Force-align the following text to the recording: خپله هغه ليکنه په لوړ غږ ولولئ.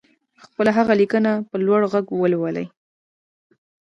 خپله 0.43 0.71
هغه 0.77 0.93
ليکنه 0.99 1.31
په 1.49 1.55
لوړ 1.65 1.81
غږ 1.93 2.05
ولولئ. 2.15 2.65